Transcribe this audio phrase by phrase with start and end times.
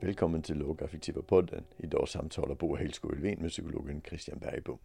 [0.00, 1.62] Välkommen till Lågaffektiva podden.
[1.76, 4.78] Idag samtalar Bo Hejlsko Elvin med psykologen Christian Bergbom.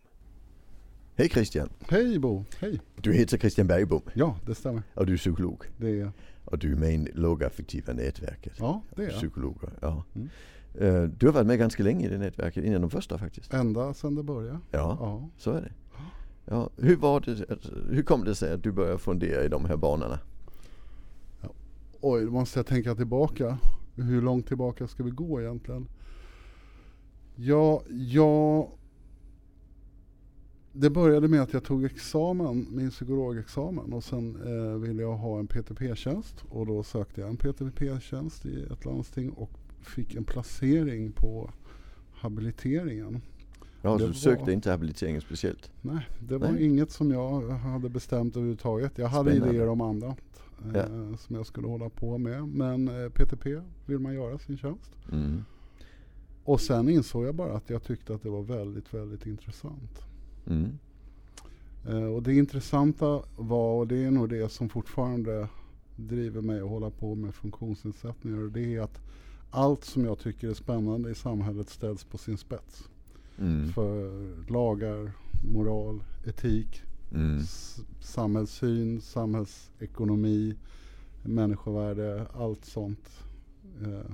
[1.15, 1.69] Hej Christian!
[1.90, 2.79] Hej Bo, hej!
[2.96, 4.81] Du heter Christian Bergbom Ja, det stämmer.
[4.94, 5.63] och du är psykolog.
[5.78, 6.12] Det är,
[6.46, 8.54] Och du är med i Lågaffektiva nätverket.
[8.59, 9.15] ja, det är jag.
[9.17, 10.04] Psykologer, ja.
[10.15, 10.29] Mm.
[10.79, 13.54] Eh, Du har varit med ganska länge i det nätverket, innan de första faktiskt.
[13.54, 14.59] Ända sedan det började.
[14.72, 15.29] Ja, Ja.
[15.37, 15.72] så är det.
[16.45, 17.45] Ja, hur, var det,
[17.95, 20.20] hur kom det sig att du började fundera i de här banorna?
[22.02, 23.58] Oj, då måste jag tänka tillbaka.
[23.95, 25.88] Hur långt tillbaka ska vi gå egentligen?
[27.36, 28.70] Ja, jag...
[30.77, 35.39] Det började med att jag tog examen, min psykologexamen och sen eh, ville jag ha
[35.39, 41.12] en PTP-tjänst och då sökte jag en PTP-tjänst i ett landsting och fick en placering
[41.12, 41.52] på
[42.14, 43.22] habiliteringen.
[43.81, 45.72] Ja, så du var- sökte inte habiliteringen speciellt?
[45.81, 46.66] Nej, det var Nej.
[46.66, 48.98] inget som jag hade bestämt överhuvudtaget.
[48.98, 49.55] Jag hade Spännande.
[49.55, 50.20] idéer om annat
[50.64, 51.17] eh, Ja.
[51.17, 52.48] som jag skulle hålla på med.
[52.48, 54.92] Men eh, PTP vill man göra sin tjänst.
[55.11, 55.45] Mm.
[56.44, 60.02] Och sen insåg jag bara att jag tyckte att det var väldigt, väldigt intressant.
[60.48, 60.78] Mm.
[61.88, 65.48] Eh, och det intressanta var, och det är nog det som fortfarande
[65.95, 68.44] driver mig att hålla på med funktionsnedsättningar.
[68.44, 69.02] Och det är att
[69.52, 72.89] allt som jag tycker är spännande i samhället ställs på sin spets.
[73.39, 73.67] Mm.
[73.67, 75.11] För lagar,
[75.53, 76.83] moral, etik,
[77.14, 77.44] Mm.
[78.00, 80.56] samhällssyn, samhällsekonomi,
[81.23, 83.09] människovärde, allt sånt
[83.81, 84.11] eh,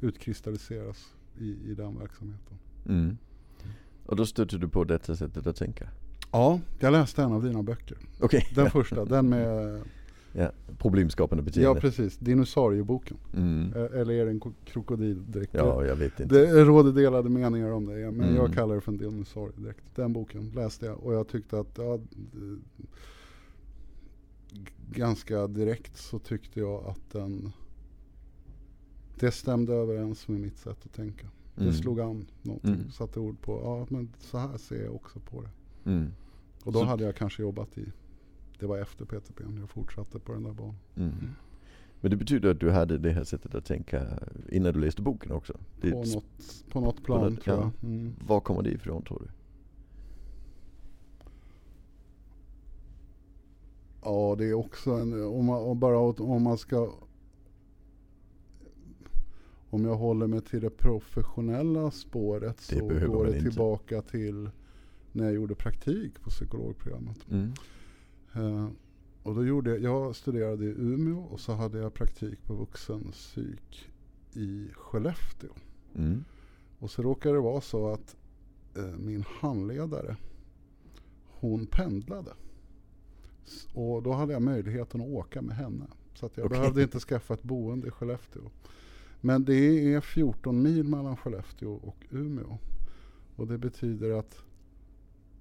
[0.00, 2.58] utkristalliseras i, i den verksamheten.
[2.88, 3.18] Mm.
[4.06, 5.88] Och då stötte du på detta sättet att tänka?
[6.32, 7.98] Ja, jag läste en av dina böcker.
[8.20, 9.82] Okej, Den första, den med,
[10.36, 10.50] ja.
[10.78, 11.80] problemskapande ja beteende.
[11.80, 13.16] precis, dinosaurieboken.
[13.34, 13.72] Mm.
[13.72, 15.54] Eller är det en ko- krokodildräkt?
[15.54, 16.34] Ja, jag vet inte.
[16.34, 18.36] Det råder delade meningar om det, men Mm.
[18.36, 19.84] jag kallar det för en dinosauriedräkt.
[19.94, 21.98] Den boken läste jag och jag tyckte att, ja,
[24.90, 27.52] ganska direkt så tyckte jag att den,
[29.20, 31.26] det stämde överens med mitt sätt att tänka.
[31.56, 31.68] Mm.
[31.70, 32.90] Det slog an någonting, Mm.
[32.90, 35.50] satte ord på, ja men så här ser jag också på det.
[35.90, 36.06] Mm.
[36.64, 37.84] Och då Så- hade jag kanske jobbat i,
[38.58, 40.74] det var efter PTP, jag fortsatte på den där banan.
[40.96, 41.14] Mm.
[42.00, 44.06] Men det betyder att du hade det här sättet att tänka
[44.52, 45.52] innan du läste boken också?
[45.80, 46.24] På något,
[46.72, 47.62] på något plan något- tror ja.
[47.80, 47.90] jag.
[47.90, 48.12] Mm.
[48.26, 49.28] Var kommer det ifrån tror du?
[54.04, 56.92] Ja, det är också en, om man, om bara om man ska
[59.70, 63.50] om jag håller mig till det professionella spåret Det så går det inte.
[63.50, 64.50] tillbaka till
[65.12, 67.26] när jag gjorde praktik på psykologprogrammet.
[67.30, 67.52] Mm.
[68.36, 68.68] Eh,
[69.22, 73.90] och då gjorde jag, jag studerade i Umeå och så hade jag praktik på vuxenpsyk
[74.34, 75.50] i Skellefteå.
[75.94, 76.24] Mm.
[76.78, 78.16] Och så råkade det vara så att
[78.76, 80.16] eh, min handledare,
[81.24, 82.30] hon pendlade.
[83.74, 85.86] Och då hade jag möjligheten att åka med henne.
[86.14, 86.58] Så att jag Okej.
[86.58, 88.42] behövde inte skaffa ett boende i Skellefteå.
[89.20, 92.58] Men det är 14 mil mellan Skellefteå och Umeå.
[93.36, 94.44] Och det betyder att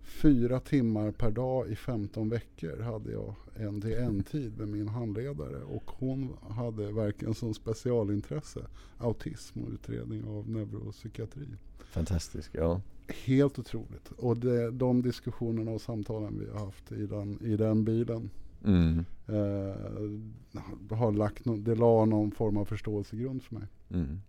[0.06, 4.88] fyra timmar per dag i 15 veckor hade jag en till en tid med min
[4.88, 5.64] handledare.
[5.64, 8.60] Och hon hade verkligen som specialintresse
[8.98, 11.48] autism och utredning av neuropsykiatri.
[11.80, 12.82] Fantastiskt, ja.
[13.26, 14.12] Helt otroligt.
[14.18, 18.30] Och det, de diskussionerna och samtalen vi har haft i den, i den bilen
[18.66, 19.06] Mm.
[19.28, 23.68] eh, har lagt no, det la någon form av förståelsegrund för mig.
[23.90, 24.22] Mm.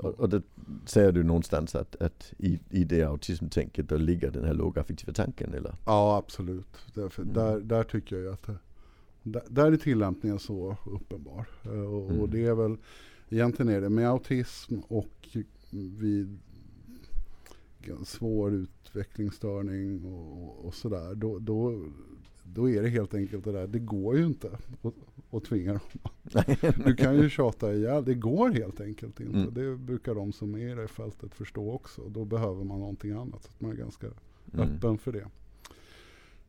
[0.00, 0.42] Och, och det
[0.86, 5.54] säger du någonstans att, att i, i det autismtänket då ligger den här lågaffektiva tanken
[5.54, 5.74] eller?
[5.86, 6.78] ja, absolut.
[6.94, 7.34] Därför, Mm.
[7.34, 8.48] där, där tycker jag att
[9.22, 11.46] där, där är tillämpningen så uppenbar.
[11.64, 12.20] Eh, och, Mm.
[12.20, 12.76] och det är väl,
[13.28, 15.28] egentligen är det med autism och
[15.70, 16.38] vid
[18.04, 21.14] svår utvecklingsstörning och, och sådär.
[21.14, 21.84] Då, då,
[22.54, 24.50] då är det helt enkelt det där, det går ju inte
[24.82, 24.94] att,
[25.30, 25.80] att tvinga dem.
[26.84, 29.38] Du kan ju tjata ihjäl, det går helt enkelt inte.
[29.38, 29.54] Mm.
[29.54, 32.08] Det brukar de som är i det fältet förstå också.
[32.08, 33.42] Då behöver man någonting annat.
[33.42, 34.06] Så att man är ganska
[34.54, 34.68] Mm.
[34.68, 35.26] öppen för det.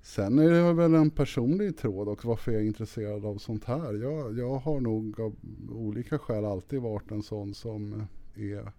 [0.02, 3.94] Sen är det väl en personlig tråd och varför jag är intresserad av sånt här.
[3.94, 5.36] Jag, jag har nog av
[5.72, 8.04] olika skäl alltid varit en sån som
[8.36, 8.72] är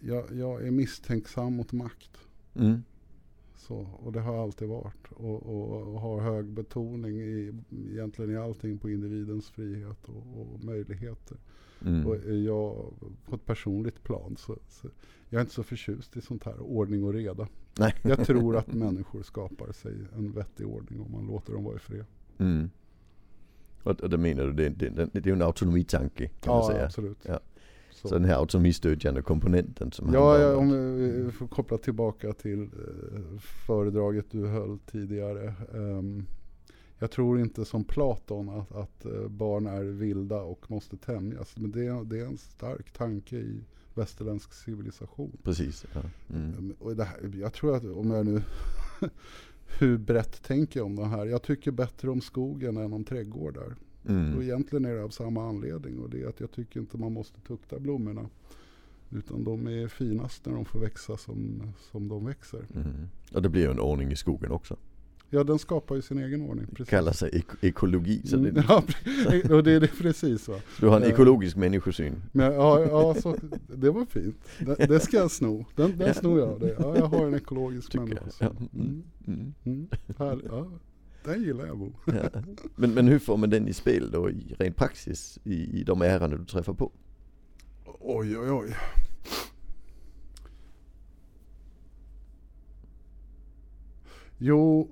[0.00, 2.18] jag, jag är misstänksam mot makt.
[2.54, 2.82] Mm.
[3.62, 5.08] Så, och det har jag alltid varit.
[5.10, 10.64] Och, och, och har hög betoning i, egentligen i allting på individens frihet och, och
[10.64, 11.36] möjligheter.
[11.84, 12.06] Mm.
[12.06, 12.92] Och jag
[13.26, 14.88] på ett personligt plan så, så
[15.28, 17.48] jag är inte så förtjust i sånt här ordning och reda.
[17.78, 17.94] Nej.
[18.02, 21.78] Jag tror att människor skapar sig en vettig ordning om man låter dem vara i
[21.78, 22.04] fred.
[22.38, 22.70] Mm.
[23.82, 26.84] Och, det menar du, det, det, det, är en autonomitanke kan man Ja, säga.
[26.84, 27.18] absolut.
[27.22, 27.40] Ja.
[28.02, 28.08] Så.
[28.08, 33.38] Så den här autonomistödjande komponenten som Ja, ja, om vi får koppla tillbaka till eh,
[33.66, 35.54] föredraget du höll tidigare.
[35.74, 36.26] Ehm,
[36.98, 41.56] jag tror inte som Platon att, att eh, barn är vilda och måste tämjas.
[41.56, 43.60] Men det, är- det är en stark tanke i
[43.94, 45.36] västerländsk civilisation.
[45.42, 45.84] Precis.
[45.94, 46.00] Ja.
[46.36, 46.74] Mm.
[46.78, 48.42] Och det här, jag tror att om jag nu
[49.78, 51.26] hur brett tänker jag om det här?
[51.26, 53.74] Jag tycker bättre om skogen än om trädgårdar.
[54.04, 54.42] Och Mm.
[54.42, 57.40] egentligen är det av samma anledning och det är att jag tycker inte man måste
[57.40, 58.26] tukta blommorna.
[59.10, 61.62] Utan de är finast när de får växa som,
[61.92, 62.64] som de växer.
[62.74, 62.86] Mm.
[63.32, 64.76] Och det blir ju en ordning i skogen också.
[65.34, 66.66] Ja, den skapar ju sin egen ordning.
[66.66, 66.88] Precis.
[66.90, 68.22] Kallar sig ek- ekologi.
[68.26, 70.54] Så Mm, det, Ja, pre- och det är det precis va.
[70.80, 72.22] du har en eh, ekologisk människosyn.
[72.32, 73.36] Men ja, ja så,
[73.76, 74.36] det var fint.
[74.58, 75.64] Det, det ska jag sno.
[75.76, 76.74] Den, den snor jag av dig.
[76.78, 78.08] Ja, jag har en ekologisk Tycker jag.
[78.08, 78.48] människosyn.
[78.72, 78.80] Ja.
[78.80, 79.54] Mm, Mm.
[79.64, 79.86] mm.
[80.16, 80.66] Ja,
[81.24, 81.92] den gillar jag Bo.
[82.06, 82.42] Ja.
[82.76, 86.02] Men, men hur får man den i spel då i ren praxis i, i de
[86.02, 86.92] ärenden du träffar på?
[88.00, 88.76] Oj, oj, oj.
[94.38, 94.88] Jo,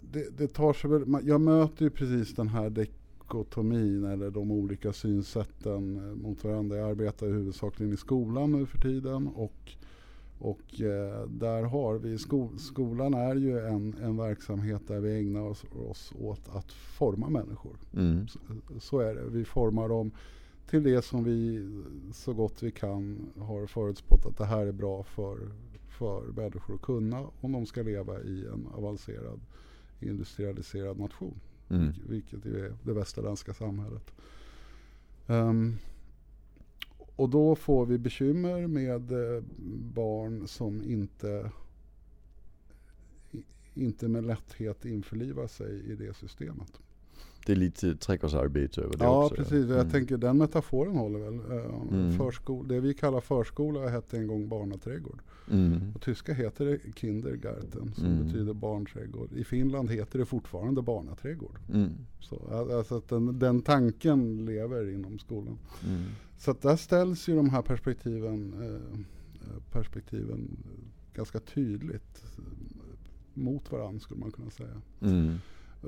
[0.00, 4.92] det, det tar sig väl, jag möter ju precis den här dikotomin eller de olika
[4.92, 6.76] synsätten eh, mot varandra.
[6.76, 9.72] Jag arbetar huvudsakligen i skolan nu för tiden och,
[10.40, 15.40] och eh, där har vi, sko, skolan är ju en, en verksamhet där vi ägnar
[15.40, 17.76] oss, oss åt att forma människor.
[17.94, 18.28] Mm.
[18.28, 18.38] Så,
[18.80, 19.24] så är det.
[19.24, 20.10] Vi formar dem
[20.70, 21.68] till det som vi
[22.12, 25.38] så gott vi kan har förutspått att det här är bra för,
[25.98, 29.40] för människor att kunna om de ska leva i en avancerad
[30.00, 31.40] industrialiserad nation.
[31.68, 31.92] Mm.
[32.08, 34.12] Vilket är det västerländska samhället.
[35.26, 35.76] Ehm,
[37.20, 39.42] och då får vi bekymmer med eh,
[39.94, 41.50] barn som inte
[43.74, 46.80] inte med lätthet införlivar sig i det systemet.
[47.46, 49.34] Det är lite trädgårdsarbete över det Ja, också.
[49.34, 49.68] precis.
[49.68, 49.90] Jag Mm.
[49.90, 51.34] tänker den metaforen håller väl.
[51.58, 52.12] Eh, Mm.
[52.18, 55.18] Förskol, det vi kallar förskola hette en gång barnaträdgård.
[55.50, 55.92] Mm.
[55.92, 58.26] På tyska heter det Kindergarten som Mm.
[58.26, 59.32] betyder barnträdgård.
[59.32, 61.58] I Finland heter det fortfarande barnaträdgård.
[61.72, 61.90] Mm.
[62.20, 62.42] Så,
[62.76, 65.58] alltså att den, den tanken lever inom skolan.
[66.40, 70.56] Så där ställs ju de här perspektiven, eh, perspektiven
[71.14, 72.44] ganska tydligt eh,
[73.34, 74.82] mot varandra skulle man kunna säga.
[75.00, 75.34] Mm.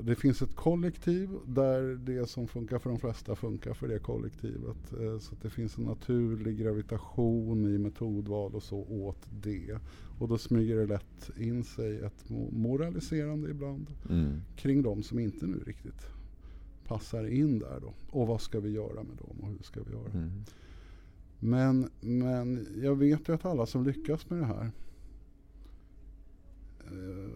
[0.03, 4.93] Det finns ett kollektiv där det som funkar för de flesta funkar för det kollektivet.
[5.01, 9.79] Eh, Så det finns en naturlig gravitation i metodval och så åt det.
[10.19, 14.41] Och då smyger det lätt in sig ett mo- moraliserande ibland Mm.
[14.57, 16.07] kring de som inte nu riktigt
[16.93, 17.93] passar in där då.
[18.11, 20.11] Och vad ska vi göra med dem och hur ska vi göra?
[20.15, 20.31] Mm.
[21.41, 24.71] Men, men jag vet ju att alla som lyckas med det här
[26.85, 27.31] eh,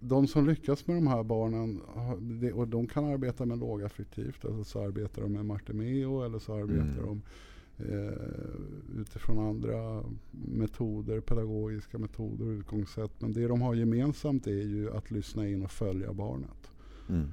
[0.00, 1.80] de som lyckas med de här barnen
[2.54, 4.44] och de kan arbeta med lågaffektivt.
[4.44, 7.04] Alltså så arbetar de med Martemeo eller så arbetar Mm.
[7.06, 7.22] de
[7.78, 13.20] eh, utifrån andra metoder, pedagogiska metoder och utgångssätt.
[13.20, 16.70] Men det de har gemensamt är ju att lyssna in och följa barnet.
[17.08, 17.28] Mm.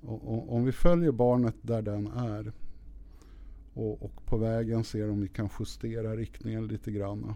[0.00, 2.52] Och, och, om vi följer barnet där den är
[3.74, 7.34] och, och på vägen ser om vi kan justera riktningen lite grann.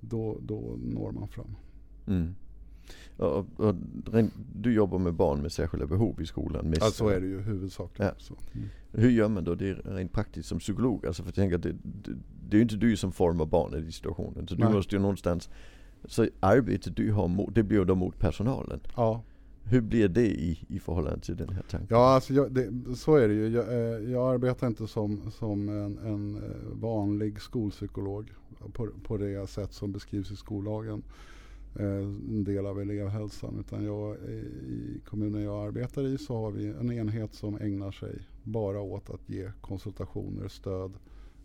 [0.00, 1.56] Då, då når man fram.
[2.06, 2.34] Mm.
[3.16, 3.74] Och, och,
[4.54, 6.70] du jobbar med barn med särskilda behov i skolan.
[6.70, 6.82] Mest.
[6.82, 8.12] Ja, så är det ju huvudsakligen.
[8.28, 8.36] Ja.
[8.54, 8.68] Mm.
[8.92, 11.06] Hur gör man då det rent praktiskt som psykolog?
[11.06, 11.76] Alltså för att det, det,
[12.48, 14.48] det är ju inte du som formar barnet i situationen.
[14.48, 15.50] Så du måste ju någonstans,
[16.04, 18.80] så arbetet du har mot, det blir då mot personalen.
[18.96, 19.22] Ja,
[19.70, 21.86] Hur blir det i, i förhållande till den här tanken?
[21.90, 23.48] ja alltså jag, det, så är det ju.
[23.48, 28.32] Jag, eh, jag arbetar inte som, som en, en eh, vanlig skolpsykolog
[28.72, 31.02] på, på det sätt som beskrivs i skollagen.
[31.76, 33.56] eh, En del av elevhälsan.
[33.66, 38.18] Utan jag, i kommunen jag arbetar i så har vi en enhet som ägnar sig
[38.42, 40.92] bara åt att ge konsultationer, stöd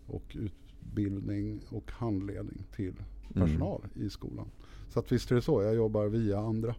[0.08, 2.94] och utbildning och handledning till
[3.34, 4.46] personal i skolan.
[4.90, 6.76] Så att visst är det så, jag jobbar via andra.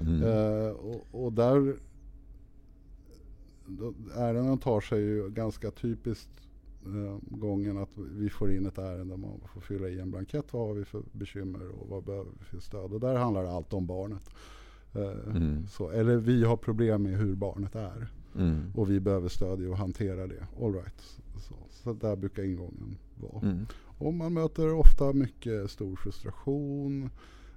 [0.00, 0.22] Mm.
[0.22, 1.76] Eh, och, och där
[3.66, 6.30] då- ärenden tar sig ju ganska typiskt
[6.86, 10.52] eh, gången att vi får in ett ärende man får fylla i en blankett.
[10.52, 12.92] Vad har vi för bekymmer och vad behöver vi för stöd?
[12.92, 14.30] Och där handlar det allt om barnet.
[14.94, 15.66] Eh, Mm.
[15.66, 18.72] så, eller vi har problem med hur barnet är Mm.
[18.74, 20.46] och vi behöver stöd i att hantera det.
[20.62, 21.18] All right.
[21.48, 23.42] så, så där brukar ingången vara.
[23.42, 23.66] Mm.
[23.98, 27.10] Och man möter ofta mycket stor frustration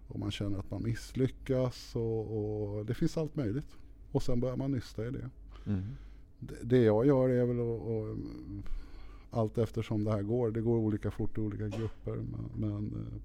[0.09, 3.77] och man känner att man misslyckas och, och det finns allt möjligt.
[4.11, 5.29] Och sen börjar man nysta i det.
[5.65, 5.83] Mm.
[6.39, 8.79] Det, det jag gör är väl att, att
[9.31, 12.15] allt eftersom det här går, det går olika fort i olika grupper.
[12.15, 13.21] Men, men eh,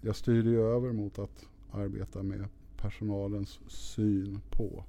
[0.00, 4.84] jag styr ju över mot att arbeta med personalens syn på,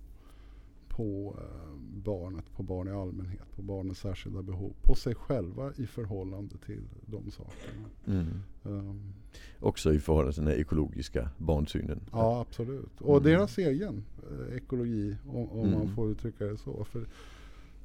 [0.96, 5.88] på eh, barnet, på barn i allmänhet, på barnens särskilda behov, på sig själva i
[5.88, 7.88] förhållande till de sakerna.
[8.08, 8.28] Mm.
[8.64, 9.14] Um,
[9.60, 12.00] Också i förhållande till den ekologiska barnsynen.
[12.12, 13.02] ja, absolut.
[13.02, 13.24] Och Mm.
[13.24, 14.04] deras egen.
[14.32, 15.72] eh, ekologi om, om Mm.
[15.80, 16.84] man får uttrycka det så.
[16.84, 17.06] För,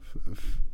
[0.01, 0.21] för,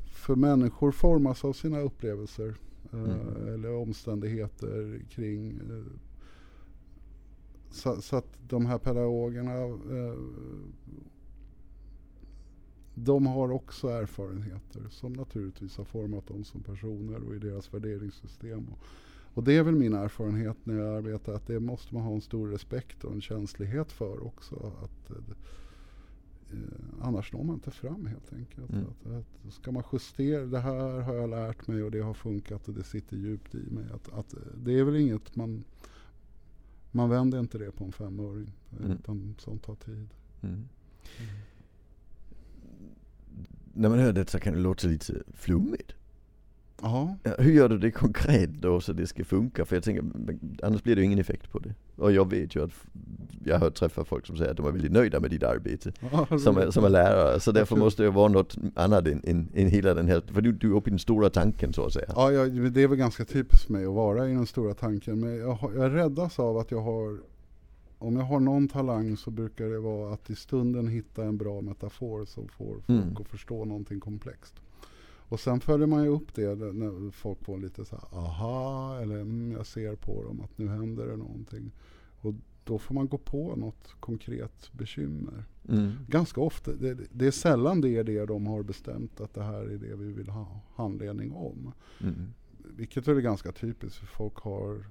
[0.07, 2.55] för människor formas av sina upplevelser
[2.93, 3.55] eh, Mm.
[3.55, 5.93] eller omständigheter kring eh,
[7.71, 10.15] så, så att de här pedagogerna eh,
[12.99, 18.67] de har också erfarenheter som naturligtvis har format dem som personer och i deras värderingssystem.
[18.69, 18.79] Och,
[19.35, 22.21] och det är väl min erfarenhet när jag arbetar att det måste man ha en
[22.21, 24.73] stor respekt och en känslighet för också.
[24.83, 25.17] Att, eh,
[26.53, 28.71] eh, annars når man inte fram helt enkelt.
[28.71, 28.85] Mm.
[28.85, 32.69] Att, att ska man justera, det här har jag lärt mig och det har funkat
[32.69, 33.85] och det sitter djupt i mig.
[33.95, 35.65] Att, att, eh, det är väl inget man,
[36.93, 38.53] man vänder inte det på en femöring.
[38.79, 38.91] Mm.
[38.91, 40.09] Utan sånt tar tid.
[40.41, 40.69] Mm.
[43.77, 45.93] När man hör det så kan det låta lite flummigt.
[46.83, 49.65] Ja, Hur gör du det konkret då så det ska funka?
[49.65, 50.05] För jag tänker,
[50.63, 51.75] annars blir det ju ingen effekt på det.
[51.97, 52.71] Och jag vet ju att
[53.45, 55.93] jag har träffat folk som säger att de är väldigt nöjda med ditt arbete.
[56.13, 57.41] ja Som är, som är lärare.
[57.41, 60.53] Så därför måste det vara något annat än, än, än hela den här, för du,
[60.53, 62.13] du är uppe i den stora tanken så att säga.
[62.17, 65.21] Ja, jag, det är väl ganska typiskt för mig att vara i den stora tanken.
[65.21, 67.19] Men jag, jag räddas av att jag har,
[67.99, 71.61] om jag har någon talang så brukar det vara att i stunden hitta en bra
[71.61, 73.17] metafor som får folk Mm.
[73.21, 74.55] att förstå någonting komplext.
[75.29, 79.21] Och sen följer man ju upp det när folk får lite så här, aha, eller
[79.21, 81.71] mm, jag ser på dem att nu händer det någonting.
[82.21, 82.35] Och
[82.65, 85.45] då får man gå på något konkret bekymmer.
[85.69, 85.93] Mm.
[86.09, 89.63] Ganska ofta, det, det är sällan det är det de har bestämt att det här
[89.63, 91.73] är det vi vill ha handledning om.
[92.01, 92.33] Mm.
[92.77, 94.85] Vilket är ganska typiskt för folk har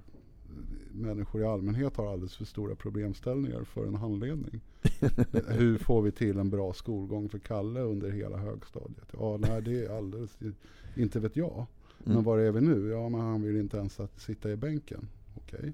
[0.92, 4.60] Människor i allmänhet har alldeles för stora problemställningar för en handledning.
[5.48, 9.08] Hur får vi till en bra skolgång för Kalle under hela högstadiet?
[9.12, 10.38] Ja, nej det är alldeles,
[10.96, 11.66] inte vet jag.
[11.98, 12.24] Men Mm.
[12.24, 12.88] var är vi nu?
[12.88, 15.08] Ja, men han vill inte ens att sitta i bänken.
[15.36, 15.72] Okej,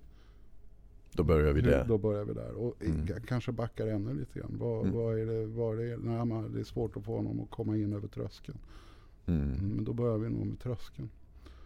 [1.12, 1.84] Då börjar vi där.
[1.88, 2.52] då börjar vi där.
[2.54, 3.06] Och Mm.
[3.26, 4.56] kanske backar ännu lite grann.
[4.58, 4.96] Vad, Mm.
[4.96, 5.96] vad är det, vad är det?
[5.96, 8.58] Nej, men det är svårt att få honom att komma in över tröskeln.
[9.26, 9.42] Mm.
[9.52, 11.08] Mm, Men då börjar vi nog med tröskeln.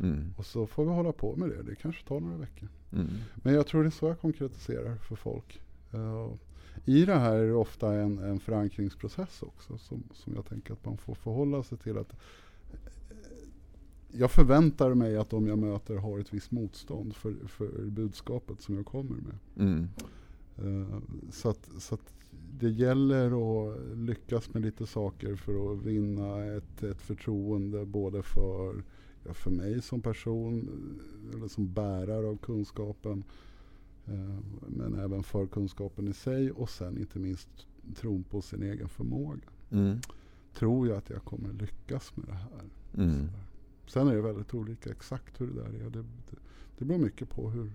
[0.00, 0.34] Mm.
[0.36, 1.62] Och så får vi hålla på med det.
[1.62, 2.68] Det kanske tar några veckor.
[2.96, 3.10] Mm.
[3.34, 5.60] Men jag tror det är så jag konkretiserar för folk.
[5.92, 6.30] Eh,
[6.84, 9.78] I det här är det ofta en, en förankringsprocess också.
[9.78, 11.98] Som, som jag tänker att man får förhålla sig till.
[11.98, 13.16] att eh,
[14.12, 18.76] Jag förväntar mig att de jag möter har ett visst motstånd för, för budskapet som
[18.76, 19.38] jag kommer med.
[19.66, 19.88] Mm.
[20.58, 20.98] Eh,
[21.30, 22.12] Så att, så att
[22.60, 28.82] det gäller att lyckas med lite saker för att vinna ett, ett förtroende både för,
[29.26, 33.24] ja, för mig som person eh, eller som bärare av kunskapen
[34.06, 37.48] eh, men även för kunskapen i sig och sen inte minst
[37.94, 39.48] tron på sin egen förmåga.
[39.70, 39.98] Mm.
[40.54, 42.64] Tror jag att jag kommer lyckas med det här?
[43.04, 43.28] Mm.
[43.86, 45.90] Sen är det väldigt olika exakt hur det där är.
[45.90, 46.36] Det, det,
[46.78, 47.72] det beror mycket på hur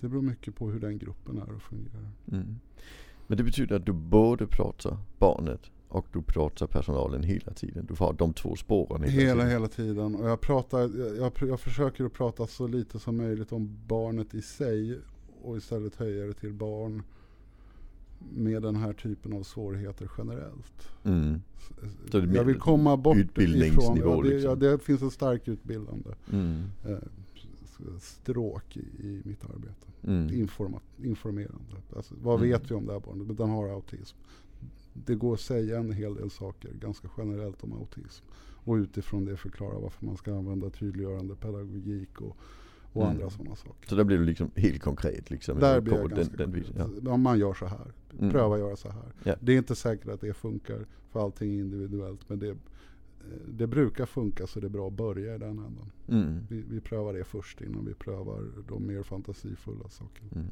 [0.00, 2.10] det beror mycket på hur den gruppen är och fungerar.
[2.32, 2.58] Mm.
[3.26, 7.86] Men det betyder att du både pratar barnet och du pratar personalen hela tiden.
[7.88, 9.50] Du har de två spåren hela, Hela, tiden.
[9.50, 10.14] hela tiden.
[10.14, 10.78] Och jag, pratar,
[11.18, 14.98] jag, jag, försöker att prata så lite som möjligt om barnet i sig
[15.42, 17.02] och istället höja det till barn
[18.34, 20.88] med den här typen av svårigheter generellt.
[21.04, 21.40] Mm.
[22.12, 24.50] Mer jag vill komma bort ifrån, ja, det, liksom.
[24.50, 26.62] ja, det finns en stark utbildande Mm.
[26.84, 26.96] eh,
[28.00, 29.86] stråk i, i mitt arbete.
[30.06, 30.34] Mm.
[30.34, 31.76] Informa, informerande.
[31.96, 32.50] Alltså, vad Mm.
[32.50, 33.26] vet vi om det här barnet?
[33.26, 34.16] Men Den har autism.
[35.06, 38.24] Det går att säga en hel del saker ganska generellt om autism.
[38.64, 42.36] Och utifrån det förklara varför man ska använda tydliggörande pedagogik och,
[42.92, 43.14] och Mm.
[43.14, 43.88] andra sådana saker.
[43.88, 45.58] Så där blir du liksom helt konkret liksom.
[45.58, 46.74] Där blir jag den, ganska den, konkret.
[46.76, 46.88] ja.
[47.04, 47.92] Ja, Man gör så här.
[48.18, 48.30] Mm.
[48.30, 49.12] Pröva göra så här.
[49.22, 49.34] Ja.
[49.40, 52.28] Det är inte säkert att det funkar för allting är individuellt.
[52.28, 52.56] Men det, eh,
[53.48, 55.92] det brukar funka så det är bra att börja i den änden.
[56.08, 56.38] Mm.
[56.48, 60.30] Vi, vi prövar det först innan vi prövar de mer fantasifulla sakerna.
[60.34, 60.46] Mm.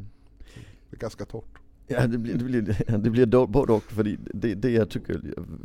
[0.90, 1.58] Det är ganska torrt.
[1.86, 3.82] Ja det blir, det blir, det blir då- både och.
[3.82, 5.20] För det, det jag tycker,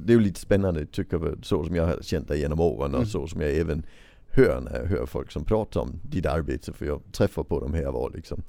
[0.06, 2.90] det är ju lite spännande tycker jag, så som jag har känt dig genom åren
[2.92, 3.02] Mm.
[3.02, 3.84] och så som jag även
[4.32, 6.74] hör när jag hör folk som pratar om ditt arbete.
[6.74, 8.42] För jag träffar på dem här och var liksom.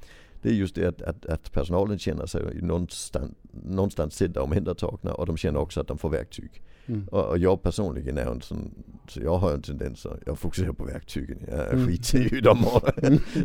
[0.42, 3.32] Det är just det att, att, att personalen känner sig någonstans,
[3.64, 6.62] någonstans sedda och omhändertagna och de känner också att de får verktyg.
[6.86, 7.08] Mm.
[7.08, 8.70] Och, och jag personligen är en sån,
[9.08, 11.38] så jag har en tendens att, jag fokuserar på verktygen.
[11.50, 11.86] Jag Mm.
[11.86, 12.80] skiter i hur de har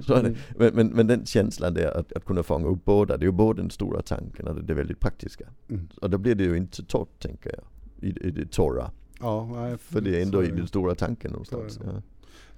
[0.02, 0.36] så är det.
[0.58, 3.32] Men, men, men den känslan där att, att kunna fånga upp båda, det är ju
[3.32, 5.46] både den stora tanken och det väldigt praktiska.
[5.70, 5.88] Mm.
[6.02, 7.64] Och då blir det ju inte torrt tänker jag.
[8.10, 8.92] I, i det torra.
[9.20, 11.80] Ja, nej, För det är ändå i den stora tanken någonstans.
[11.86, 12.02] Ja.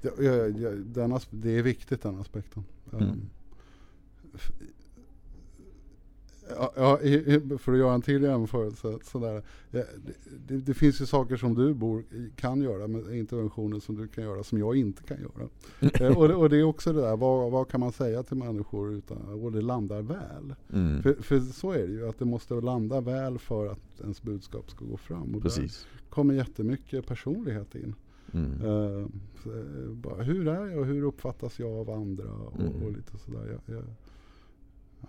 [0.02, 2.64] Den det är viktigt den aspekten.
[2.94, 3.22] Mm.
[4.36, 4.52] F-
[6.58, 6.98] Ja,
[7.58, 8.98] för att göra en till jämförelse.
[9.04, 9.44] Sådär.
[9.72, 9.84] Ja,
[10.48, 12.04] det, det, finns ju saker som du bor,
[12.36, 15.50] kan göra med interventioner som du kan göra som jag inte kan göra.
[16.00, 18.38] Eh, och, det, och, det, är också det där, vad, vad, kan man säga till
[18.38, 20.56] människor utan, och det landar väl.
[20.74, 21.04] Mm.
[21.04, 24.72] För, för, så är det ju, att det måste landa väl för att ens budskap
[24.72, 25.36] ska gå fram.
[25.36, 25.88] Och Precis.
[25.94, 27.96] där kommer jättemycket personlighet in.
[28.34, 28.62] Mm.
[28.62, 29.08] Uh,
[29.94, 32.32] bara, hur är jag och hur uppfattas jag av andra?
[32.34, 32.84] Och, mm.
[32.84, 33.60] och lite sådär.
[33.68, 33.84] Jag, jag,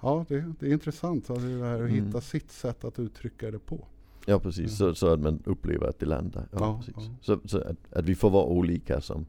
[0.03, 2.05] Ja, det, det är intressant alltså det här att mm.
[2.05, 3.87] hitta sitt sätt att uttrycka det på.
[4.27, 6.49] Ja precis, så, så att man upplever att det landar.
[6.53, 6.95] Ja, ja, precis.
[6.97, 7.15] Ja.
[7.21, 9.27] Så, så att, att, vi får vara olika som,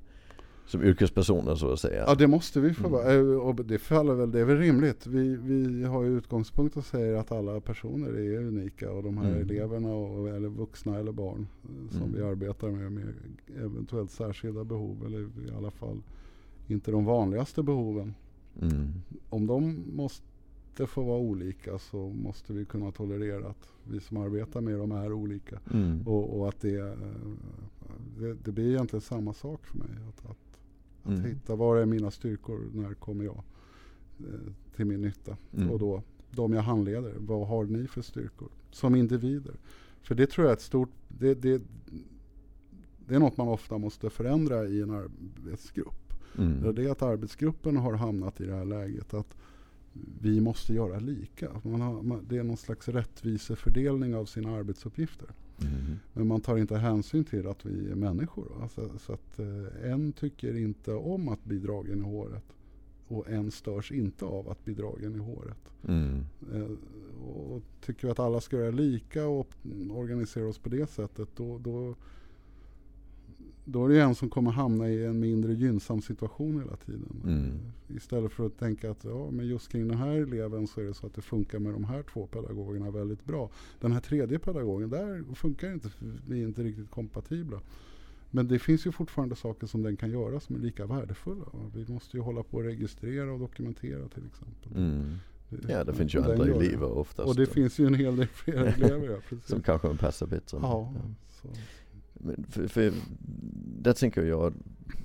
[0.72, 2.04] som yrkespersoner så att säga.
[2.08, 2.92] Ja det måste vi få mm.
[2.92, 3.42] vara.
[3.42, 5.08] Och det faller väl, det är väl rimligt.
[5.08, 9.30] Vi, vi har ju utgångspunkt och säger att alla personer är unika och de här
[9.30, 9.42] mm.
[9.42, 12.16] eleverna, och, eller vuxna eller barn eh, som mm.
[12.16, 13.13] vi arbetar med med
[13.58, 16.01] eventuellt särskilda behov eller i alla fall
[16.68, 18.13] inte de vanligaste behoven.
[18.62, 18.88] Mm.
[19.30, 20.24] Om de måste
[20.88, 25.13] får vara olika så måste vi kunna tolerera att vi som arbetar med dem är
[25.13, 25.60] olika.
[25.74, 26.08] Mm.
[26.08, 26.96] Och, och, att det, eh,
[28.20, 29.90] det, det, blir egentligen samma sak för mig.
[30.10, 30.50] Att, att,
[31.03, 31.24] att mm.
[31.24, 33.43] hitta var är mina styrkor, när kommer jag
[34.20, 35.38] eh, till min nytta.
[35.53, 35.70] Mm.
[35.70, 39.55] Och då de jag handleder, vad har ni för styrkor som individer?
[40.01, 41.62] För det tror jag är ett stort, det, det,
[43.08, 46.13] det är något man ofta måste förändra i en arbetsgrupp.
[46.38, 46.75] Mm.
[46.75, 49.38] Det är att arbetsgruppen har hamnat i det här läget att
[50.22, 51.62] vi måste göra lika.
[51.63, 55.29] Man har, man, det är någon slags rättvisefördelning av sina arbetsuppgifter.
[55.62, 56.00] Mm.
[56.13, 58.51] Men man tar inte hänsyn till att vi är människor.
[58.62, 62.44] Alltså, så att eh, en tycker inte om att bli dragen i håret.
[63.08, 65.74] Och en störs inte av att bli dragen i håret.
[65.88, 66.25] Mm.
[66.53, 66.72] Eh,
[67.27, 69.48] och tycker vi att alla ska göra lika och
[69.89, 71.30] organisera oss på det sättet.
[71.36, 71.96] Då, då
[73.65, 77.22] då är det en som kommer hamna i en mindre gynnsam situation hela tiden.
[77.24, 77.51] Mm.
[77.88, 80.94] Istället för att tänka att ja, men just kring den här eleven så är det
[80.94, 83.50] så att det funkar med de här två pedagogerna väldigt bra.
[83.80, 85.89] Den här tredje pedagogen, där funkar inte,
[86.27, 87.62] vi är inte riktigt kompatibla.
[88.32, 91.46] Men det finns ju fortfarande saker som den kan göra som är lika värdefulla.
[91.75, 94.72] Vi måste ju hålla på att registrera och dokumentera till exempel.
[94.75, 95.15] Mm.
[95.68, 97.30] Ja, det finns ju andra elever oftast.
[97.30, 97.51] Och det då.
[97.51, 99.22] finns ju en hel del fler elever.
[99.29, 100.57] Ja, som kanske passar bättre.
[100.62, 101.50] Ja, ja.
[102.50, 102.94] För, för
[103.81, 104.53] där tänker jag,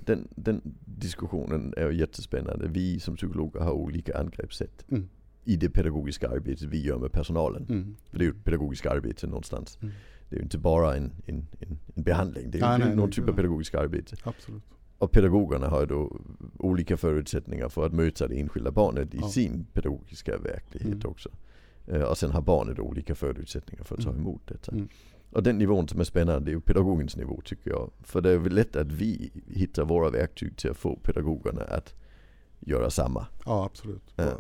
[0.05, 2.69] den, den diskussionen är jättespännande.
[2.69, 4.85] Vi som psykologer har olika angreppssätt.
[4.89, 5.09] Mm.
[5.45, 7.67] i det pedagogiska arbetet vi gör med personalen.
[7.69, 7.97] Mm.
[8.11, 9.79] För det är ju ett pedagogiskt arbete någonstans.
[9.83, 9.95] Mm.
[10.29, 13.05] Det är ju inte bara en, en, en, en behandling, det är nej, nej, någon
[13.05, 14.17] nej, typ av pedagogiskt arbete.
[14.25, 14.63] Absolut.
[14.99, 16.21] Och pedagogerna har ju då
[16.59, 19.29] olika förutsättningar för att möta det enskilda barnet i ja.
[19.29, 21.11] sin pedagogiska verklighet mm.
[21.11, 21.29] också.
[21.93, 24.21] Uh, och sen har barnet olika förutsättningar för att ta mm.
[24.21, 24.73] emot detta.
[25.37, 27.91] Och den nivån som är spännande det är ju pedagogens nivå tycker jag.
[28.03, 31.95] För det är väl lätt att vi hittar våra verktyg till att få pedagogerna att
[32.61, 33.27] göra samma.
[33.45, 34.15] Ja absolut.
[34.17, 34.39] Ja.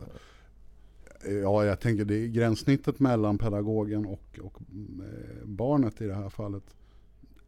[1.42, 6.28] Ja, jag tänker det är gränssnittet mellan pedagogen och, och eh, barnet i det här
[6.28, 6.76] fallet.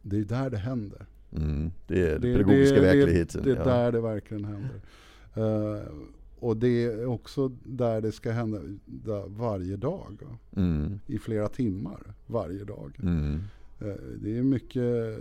[0.01, 1.05] Det är där det händer.
[1.31, 3.43] Mm, det är det, pedagogiska det, verkligheten.
[3.43, 3.73] Det, det är ja.
[3.73, 4.81] där det verkligen händer.
[5.37, 5.83] Uh,
[6.39, 8.61] och det är också där det ska hända
[9.27, 10.17] varje dag.
[10.55, 10.99] Mm.
[11.07, 12.99] I flera timmar varje dag.
[13.03, 13.39] Mm.
[13.79, 15.19] Eh, det är mycket,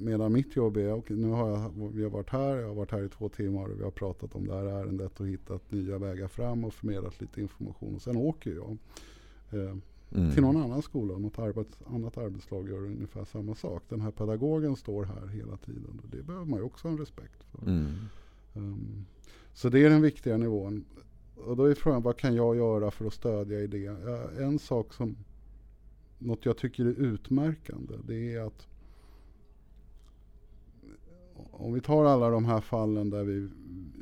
[0.00, 2.90] medan mitt jobb är, och nu har jag, vi har varit här, jag har varit
[2.90, 5.98] här i två timmar och vi har pratat om det här ärendet och hittat nya
[5.98, 7.94] vägar fram och förmedlat lite information.
[7.94, 8.76] Och sen åker jag
[9.50, 9.76] eh,
[10.14, 10.32] mm.
[10.32, 13.82] till någon annan skola, något arbets, annat arbetslag gör ungefär samma sak.
[13.88, 16.98] Den här pedagogen står här hela tiden och det behöver man ju också ha en
[16.98, 17.68] respekt för.
[18.54, 19.06] Um,
[19.56, 20.84] så det är den viktiga nivån.
[21.34, 23.86] Och då är frågan, vad kan jag göra för att stödja i det?
[24.38, 25.16] En sak som,
[26.18, 28.66] något jag tycker är utmärkande, det är att
[31.50, 33.48] om vi tar alla de här fallen där vi,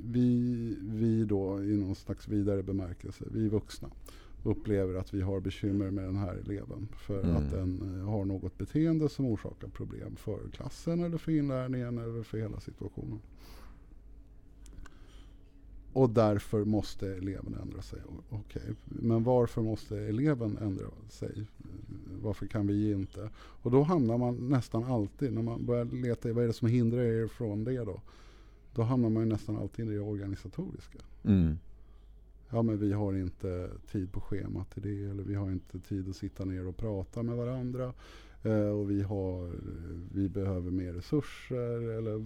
[0.05, 3.91] vi, vi då i någon slags vidare bemärkelse, vi vuxna,
[4.43, 7.37] upplever att vi har bekymmer med den här eleven för mm.
[7.37, 12.23] att den eh, har något beteende som orsakar problem för klassen eller för inlärningen eller
[12.23, 13.21] för hela situationen.
[15.95, 17.99] Och därför måste eleven ändra sig.
[18.29, 18.75] Okej, okay.
[18.85, 21.47] men varför måste eleven ändra sig?
[22.23, 23.31] Varför kan vi inte?
[23.37, 26.69] Och då hamnar man nästan alltid, när man börjar leta i vad är det som
[26.69, 28.01] hindrar er från det då?
[28.75, 30.99] Då hamnar man nästan alltid i det organisatoriska.
[31.23, 31.59] Mm.
[32.51, 36.09] Ja men vi har inte tid på schemat till det eller vi har inte tid
[36.09, 37.93] att sitta ner och prata med varandra.
[38.43, 39.53] Eh, och vi, har,
[40.15, 42.25] vi behöver mer resurser eller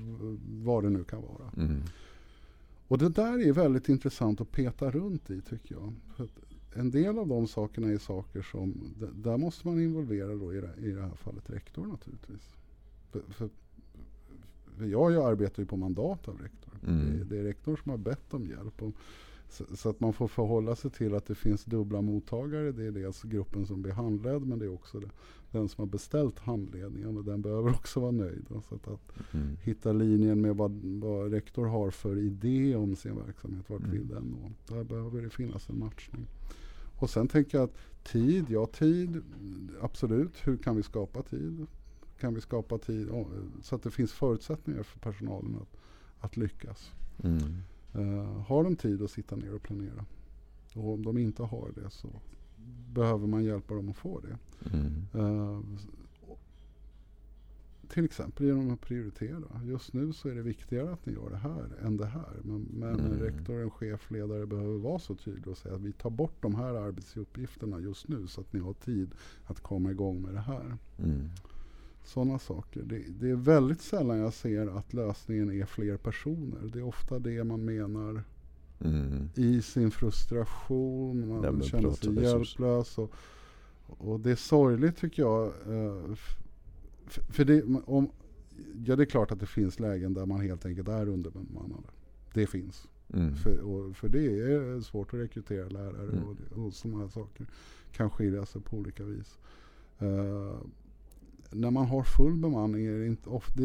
[0.65, 1.53] vad det nu kan vara.
[1.57, 1.83] Mm.
[2.89, 5.95] Och det där är väldigt intressant att peta runt i tycker jag.
[6.17, 6.29] För
[6.75, 10.75] en del av de sakerna är saker som, där måste man involvera då i det,
[10.79, 12.55] i det här fallet rektor naturligtvis.
[13.11, 13.49] För, för,
[14.77, 16.73] för jag, jag arbetar ju på mandat av rektor.
[16.87, 17.19] Mm.
[17.19, 18.83] Det, det, är rektor som har bett om hjälp.
[18.83, 18.95] Och
[19.49, 22.73] Så, så, att man får förhålla sig till att det finns dubbla mottagare.
[22.73, 25.11] Det är dels gruppen som blir handledd men det är också det,
[25.51, 28.47] den som har beställt handledningen och den behöver också vara nöjd.
[28.69, 29.57] Så att, att mm.
[29.63, 33.71] hitta linjen med vad, vad, rektor har för idé om sin verksamhet.
[33.71, 33.91] Vart mm.
[33.91, 34.75] vill den nå?
[34.75, 36.27] Där behöver det finnas en matchning.
[36.99, 39.23] Och sen tänker jag att tid, ja tid,
[39.81, 40.33] absolut.
[40.45, 41.67] Hur kan vi skapa tid?
[42.21, 43.09] Kan vi skapa tid
[43.63, 45.79] så att det finns förutsättningar för personalen att,
[46.25, 46.93] att lyckas?
[47.25, 47.63] Mm.
[47.99, 50.05] Uh, har de tid att sitta ner och planera?
[50.75, 52.09] Och om de inte har det så
[52.93, 54.39] behöver man hjälpa dem att få det.
[54.73, 55.07] Mm.
[55.15, 55.61] Uh,
[57.89, 59.61] till exempel genom att prioritera.
[59.65, 62.37] Just nu så är det viktigare att ni gör det här än det här.
[62.43, 63.13] Men, men mm.
[63.13, 66.37] en rektor, en chef, ledare behöver vara så tydlig och säga att vi tar bort
[66.41, 69.11] de här arbetsuppgifterna just nu så att ni har tid
[69.47, 70.77] att komma igång med det här.
[70.99, 71.29] Mm.
[72.05, 72.83] Sådana saker.
[72.83, 76.71] Det, det, är väldigt sällan jag ser att lösningen är fler personer.
[76.73, 78.23] Det är ofta det man menar
[78.81, 79.29] mm.
[79.35, 81.29] i sin frustration.
[81.29, 82.99] Man Nej, känner sig hjälplös.
[82.99, 83.13] Och,
[83.87, 85.47] och det är sorgligt tycker jag.
[85.47, 86.15] Eh,
[87.09, 88.11] för det, om,
[88.85, 91.85] ja, det är klart att det finns lägen där man helt enkelt är underbemannad.
[92.35, 92.89] Det finns.
[93.15, 93.35] Mm.
[93.35, 96.25] För, och, för det är svårt att rekrytera lärare mm.
[96.25, 97.47] och, och sådana här saker
[97.93, 99.39] kan skilja sig på olika vis.
[100.03, 100.57] Uh,
[101.51, 103.63] när man har full bemanning är det inte ofta...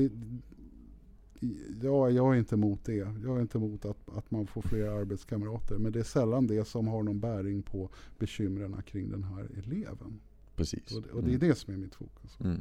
[1.81, 2.95] Ja, jag är inte emot det.
[2.95, 5.77] Jag är inte emot att, att man får fler arbetskamrater.
[5.77, 10.19] Men det är sällan det som har någon bäring på bekymren kring den här eleven.
[10.55, 10.95] Precis.
[10.95, 11.49] Och, det, och det är mm.
[11.49, 12.37] det som är mitt fokus.
[12.39, 12.59] Mm.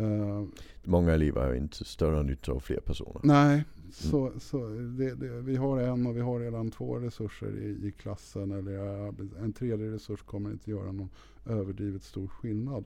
[0.00, 0.48] Uh,
[0.84, 3.20] Många elever har inte större nytta av fler personer.
[3.22, 3.92] Nej, mm.
[3.92, 7.92] så, så det, det, vi har en och vi har redan två resurser i, i
[7.92, 8.50] klassen.
[8.50, 9.08] Eller
[9.42, 11.10] en tredje resurs kommer inte göra någon
[11.46, 12.84] överdrivet stor skillnad.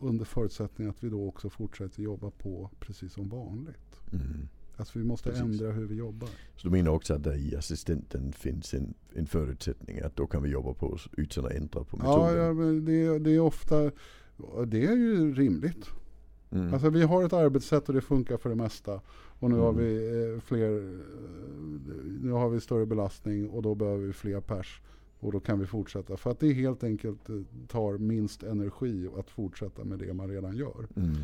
[0.00, 4.00] Under förutsättning att vi då också fortsätter jobba på precis som vanligt.
[4.12, 4.48] Mm.
[4.76, 5.44] Alltså vi måste precis.
[5.44, 6.28] ändra hur vi jobbar.
[6.56, 10.42] Så du menar också att det i assistenten finns en, en förutsättning att då kan
[10.42, 12.36] vi jobba på utan att ändra på metoden?
[12.36, 13.90] Ja, ja men det, det är ofta,
[14.66, 15.90] det är ju rimligt.
[16.50, 16.72] Mm.
[16.74, 19.00] Alltså vi har ett arbetssätt och det funkar för det mesta.
[19.40, 19.66] Och nu mm.
[19.66, 19.96] har vi
[20.34, 21.04] eh, fler, eh,
[22.20, 24.80] nu har vi större belastning och då behöver vi fler pers.
[25.20, 26.16] Och då kan vi fortsätta.
[26.16, 27.36] För att det helt enkelt eh,
[27.68, 30.86] tar minst energi att fortsätta med det man redan gör.
[30.96, 31.14] Mm.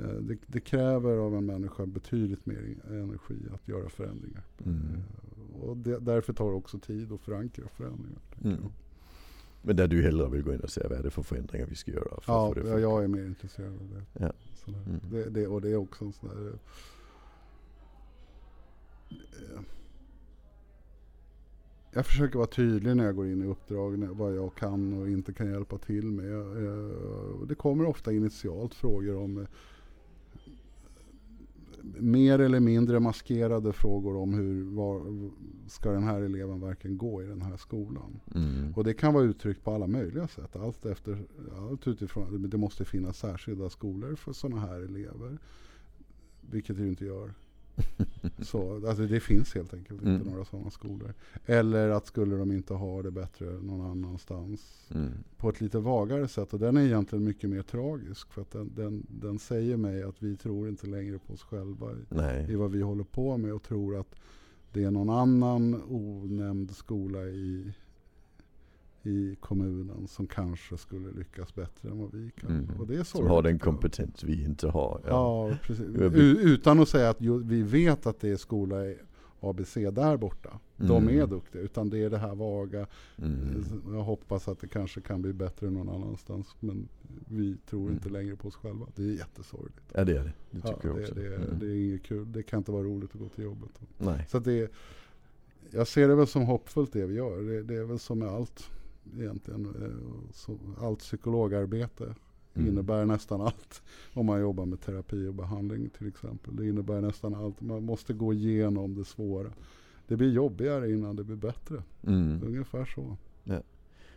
[0.00, 4.44] Eh, det, det, kräver av en människa betydligt mer energi att göra förändringar.
[4.64, 4.78] Mm.
[4.78, 8.20] Eh, och det, därför tar det också tid att förankra förändringar.
[8.44, 8.58] Mm.
[9.62, 11.74] Men där du hellre vill gå in och säga vad är det för förändringar vi
[11.74, 12.20] ska göra?
[12.20, 14.24] För ja, ja, jag är mer intresserad av det.
[14.24, 14.32] Ja.
[14.66, 15.00] Mm.
[15.10, 16.58] Det, det, och det är också en sån där...
[21.94, 25.32] Jag försöker vara tydlig när jag går in i uppdrag, vad jag kan och inte
[25.32, 26.32] kan hjälpa till med.
[26.32, 29.46] Eh, det kommer ofta initialt frågor om eh,
[31.98, 35.02] mer eller mindre maskerade frågor om hur var,
[35.68, 38.20] ska den här eleven verkligen gå i den här skolan.
[38.34, 38.72] Mm.
[38.76, 40.56] Och det kan vara uttryckt på alla möjliga sätt.
[40.56, 41.18] Allt, efter,
[41.58, 45.38] allt utifrån, det måste finnas särskilda skolor för sådana här elever.
[46.50, 47.34] Vilket det ju inte gör.
[48.42, 50.14] Så, alltså det finns helt enkelt mm.
[50.14, 51.14] inte några sådana skolor.
[51.46, 54.88] Eller att skulle de inte ha det bättre någon annanstans.
[54.94, 55.12] Mm.
[55.36, 56.52] På ett lite vagare sätt.
[56.52, 58.32] Och den är egentligen mycket mer tragisk.
[58.32, 61.92] För att den, den, den säger mig att vi tror inte längre på oss själva
[61.92, 63.52] i, i vad vi håller på med.
[63.52, 64.14] Och tror att
[64.72, 67.72] det är någon annan onämnd skola i,
[69.02, 72.50] i kommunen som kanske skulle lyckas bättre än vad vi kan.
[72.50, 72.80] Mm.
[72.80, 75.00] Och det är som har den kompetens vi inte har.
[75.06, 75.86] Ja, ja precis.
[76.40, 78.76] Utan att säga att vi vet att det är skola
[79.40, 80.58] ABC där borta.
[80.76, 81.20] De mm.
[81.20, 81.62] är duktiga.
[81.62, 82.86] Utan det är det här vaga.
[83.16, 83.64] Mm.
[83.86, 86.56] Jag hoppas att det kanske kan bli bättre någon annanstans.
[86.60, 86.88] Men
[87.28, 87.92] vi tror mm.
[87.92, 88.86] inte längre på oss själva.
[88.94, 89.92] Det är jättesorgligt.
[89.94, 90.32] Ja det är det.
[90.50, 91.14] Det tycker ja, jag också.
[91.14, 91.58] Det, det, mm.
[91.58, 92.32] det, är inget kul.
[92.32, 93.80] Det kan inte vara roligt att gå till jobbet.
[93.98, 94.26] Nej.
[94.30, 94.72] Så det,
[95.70, 97.42] jag ser det väl som hoppfullt det vi gör.
[97.42, 98.70] Det, det är väl som med allt
[99.18, 99.66] egentligen.
[99.66, 102.14] Eh, så allt psykologarbete
[102.54, 102.68] mm.
[102.68, 103.82] innebär nästan allt.
[104.14, 106.56] Om man jobbar med terapi och behandling till exempel.
[106.56, 107.60] Det innebär nästan allt.
[107.60, 109.50] Man måste gå igenom det svåra.
[110.06, 111.82] Det blir jobbigare innan det blir bättre.
[112.06, 112.42] Mm.
[112.46, 113.16] Ungefär så.
[113.44, 113.62] Ja.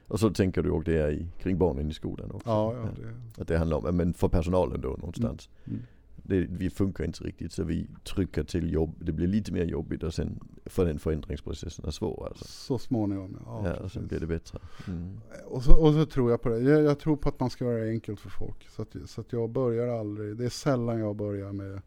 [0.07, 2.49] Och så tänker du också det är i, kring barnen i skolan också?
[2.49, 3.41] Ja, ja, det.
[3.41, 5.49] Att det handlar om, men för personalen då någonstans.
[5.65, 5.81] Mm.
[6.27, 8.95] Det, vi funkar inte riktigt så vi trycker till jobb.
[8.99, 12.27] Det blir lite mer jobbigt och sen för den förändringsprocessen är svår.
[12.27, 12.45] Alltså.
[12.45, 13.61] Så småningom ja.
[13.65, 14.59] Ja, och sen blir det bättre.
[14.87, 15.19] Mm.
[15.45, 16.59] Och, så, och så tror jag på det.
[16.59, 18.69] Jag, jag, tror på att man ska göra det enkelt för folk.
[18.69, 21.81] Så att, så att jag börjar aldrig, det är sällan jag börjar med,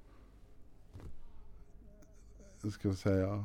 [2.73, 3.45] ska vi säga,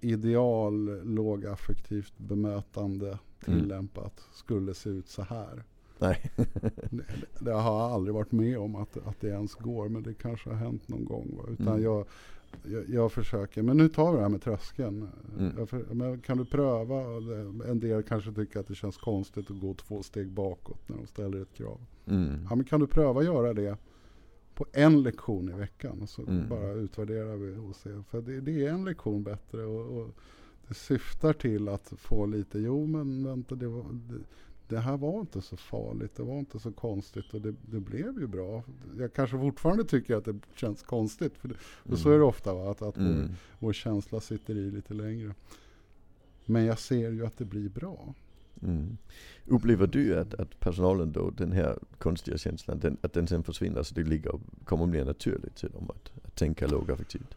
[0.00, 3.18] ideal lågaffektivt bemötande mm.
[3.60, 4.32] tillämpat mm.
[4.32, 5.64] skulle se ut så här.
[5.98, 6.30] Nej.
[6.90, 7.04] det,
[7.38, 9.88] det, har jag aldrig varit med om att, att det ens går.
[9.88, 11.36] Men det kanske har hänt någon gång.
[11.36, 11.44] Va?
[11.48, 11.82] Utan mm.
[11.82, 12.06] jag,
[12.64, 15.08] jag, jag försöker, men nu tar vi det här med tröskeln.
[15.38, 15.66] Mm.
[15.66, 17.00] För, men kan du pröva?
[17.70, 21.06] En del kanske tycker att det känns konstigt att gå två steg bakåt när de
[21.06, 21.80] ställer ett krav.
[22.06, 22.46] Mm.
[22.50, 23.76] Ja, men kan du pröva göra det
[24.54, 26.02] på en lektion i veckan?
[26.02, 26.48] Och så Mm.
[26.48, 28.02] bara utvärderar vi och ser.
[28.02, 29.64] För det, det är en lektion bättre.
[29.64, 30.10] Och, och
[30.68, 34.18] det syftar till att få lite, jo men vänta, det, var, det,
[34.68, 38.20] det här var inte så farligt, det var inte så konstigt och det, det blev
[38.20, 38.62] ju bra.
[38.98, 42.54] Jag kanske fortfarande tycker att det känns konstigt, för, det, för så är det ofta
[42.54, 42.70] va?
[42.70, 43.30] att, att vår, Mm.
[43.58, 45.34] vår känsla sitter i lite längre.
[46.44, 48.14] Men jag ser ju att det blir bra.
[48.62, 48.96] Mm.
[49.46, 53.82] Upplever du att, att personalen då, den här konstiga känslan, den, att den sen försvinner
[53.82, 57.36] så det ligger, kommer mer naturligt till dem att, att tänka lågaffektivt?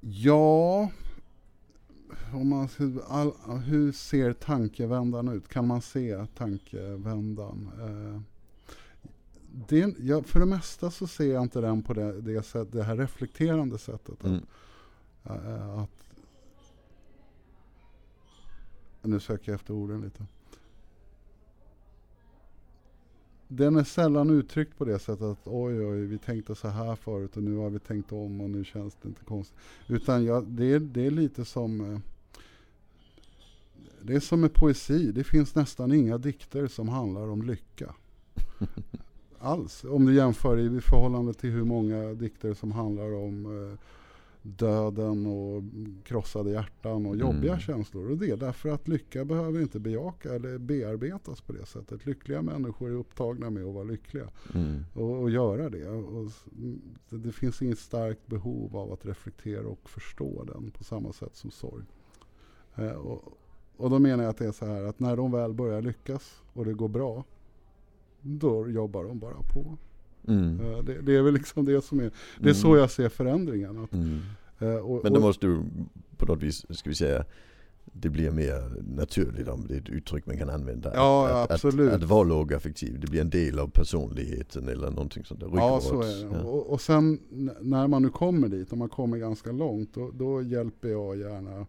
[0.00, 0.90] Ja,
[2.32, 2.68] om man,
[3.08, 3.32] all,
[3.64, 5.48] hur ser tankevändan ut?
[5.48, 7.70] Kan man se tankevändan?
[7.80, 8.20] Eh,
[9.68, 12.82] det, ja, för det mesta så ser jag inte den på det, det, sätt, det
[12.82, 14.24] här reflekterande sättet.
[14.24, 14.40] Mm.
[15.22, 15.90] Att, eh, att,
[19.02, 20.26] nu söker jag efter orden lite.
[23.48, 27.36] Den är sällan uttryckt på det sättet att oj oj vi tänkte så här förut
[27.36, 29.58] och nu har vi tänkt om och nu känns det inte konstigt.
[29.86, 31.98] Utan ja, det, är, det är lite som eh,
[34.02, 35.12] det är som med poesi.
[35.12, 37.94] Det finns nästan inga dikter som handlar om lycka.
[39.38, 39.84] Alls.
[39.84, 43.78] Om du jämför i förhållande till hur många dikter som handlar om eh,
[44.46, 45.62] döden och
[46.04, 47.60] krossade hjärtan och jobbiga Mm.
[47.60, 48.10] känslor.
[48.10, 52.06] Och det är därför att lycka behöver inte bejaka eller bearbetas på det sättet.
[52.06, 54.84] Lyckliga människor är upptagna med att vara lyckliga Mm.
[54.94, 55.88] och, och göra det.
[55.88, 56.30] Och.
[57.10, 61.50] Det finns inget starkt behov av att reflektera och förstå den på samma sätt som
[61.50, 61.84] sorg.
[62.76, 63.22] Eh, och,
[63.76, 66.42] och då menar jag att det är så här att när de väl börjar lyckas
[66.52, 67.24] och det går bra,
[68.20, 69.78] då jobbar de bara på.
[70.28, 70.60] Mm.
[70.60, 72.54] Eh, det, det är väl liksom det som är, det är Mm.
[72.54, 73.78] så jag ser förändringen.
[73.84, 74.20] Att, Mm.
[74.58, 75.62] eh, och, Men då måste du
[76.16, 77.24] på något vis, ska vi säga,
[77.96, 80.92] det blir mer naturligt om det är ett uttryck man kan använda.
[80.94, 81.92] Ja, att, absolut.
[81.92, 85.50] Att, att vara lågaffektiv, det blir en del av personligheten eller någonting sånt där.
[85.54, 86.36] Ja, så är det.
[86.36, 86.42] Ja.
[86.42, 87.18] Och, och sen
[87.60, 91.66] när man nu kommer dit, och man kommer ganska långt, då, då hjälper jag gärna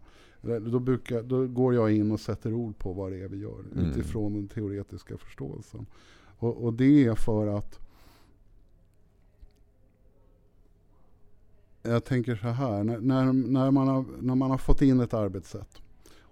[0.70, 3.60] då, brukar, då går jag in och sätter ord på vad det är vi gör
[3.76, 3.90] Mm.
[3.90, 5.86] utifrån den teoretiska förståelsen.
[6.38, 7.78] Och, och det är för att
[11.88, 15.14] jag tänker så här, när, när, när, man har, när man har fått in ett
[15.14, 15.82] arbetssätt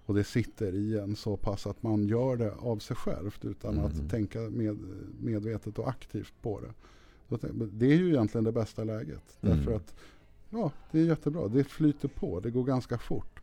[0.05, 3.73] och det sitter i en så pass att man gör det av sig självt utan
[3.73, 3.85] Mm.
[3.85, 4.77] att tänka med,
[5.21, 6.73] medvetet och aktivt på det.
[7.71, 9.37] Det är ju egentligen det bästa läget.
[9.41, 9.57] Mm.
[9.57, 9.95] Därför att
[10.49, 11.47] ja, det är jättebra.
[11.47, 12.39] Det flyter på.
[12.39, 13.34] Det går ganska fort.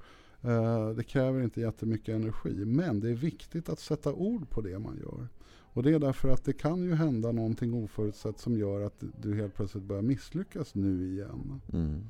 [0.42, 2.64] Eh, det kräver inte jättemycket energi.
[2.64, 5.28] Men det är viktigt att sätta ord på det man gör.
[5.74, 9.34] Och det är därför att det kan ju hända någonting oförutsett som gör att du
[9.34, 11.60] helt plötsligt börjar misslyckas nu igen.
[11.72, 12.00] Mm.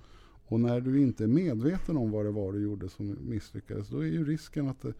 [0.46, 3.98] Och när du inte är medveten om vad det var du gjorde som misslyckades, då
[3.98, 4.92] är ju risken att det,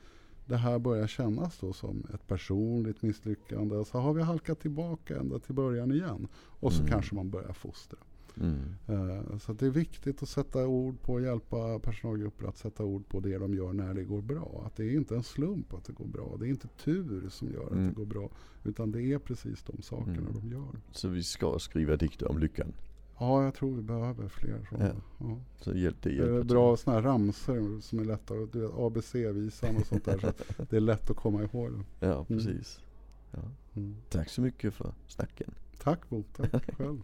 [0.47, 3.85] det här börjar kännas då som ett personligt misslyckande.
[3.85, 6.29] Så har vi halkat tillbaka ända till början igen.
[6.35, 6.93] Och så Mm.
[6.93, 7.99] kanske man börjar fostra.
[8.41, 8.75] Mm.
[8.87, 13.21] Eh, Så det är viktigt att sätta ord på, hjälpa personalgrupper att sätta ord på
[13.21, 14.63] det de gör när det går bra.
[14.67, 16.37] Att det är inte en slump att det går bra.
[16.41, 17.87] Det är inte tur som gör att Mm.
[17.89, 18.31] det går bra.
[18.65, 20.35] Utan det är precis de sakerna Mm.
[20.35, 20.81] de gör.
[20.93, 22.73] Så vi ska skriva dikter om lyckan.
[23.19, 24.87] Ja, jag tror vi behöver fler sådana.
[24.89, 25.27] Ja.
[25.27, 25.39] Ja.
[25.61, 28.71] Så hjälp, det Det hjälper är bra sådana här ramsor som är lätta, du vet,
[28.75, 30.19] ABC-visan och sånt där.
[30.19, 30.33] så
[30.71, 31.73] det är lätt att komma ihåg.
[32.01, 32.81] Ja, precis.
[33.31, 33.39] Ja.
[33.75, 33.97] Mm.
[34.11, 35.55] Tack så mycket för snacken.
[35.79, 37.03] Tack Bo, tack själv.